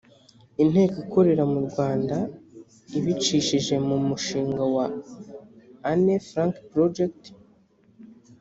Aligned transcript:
inteko 0.63 0.95
ikorera 1.05 1.43
mu 1.53 1.59
rwanda 1.67 2.15
ibicishije 2.97 3.75
mu 3.87 3.97
mushinga 4.07 4.63
wa 4.75 4.85
anne 5.89 6.15
frank 6.27 6.55
project 6.71 7.19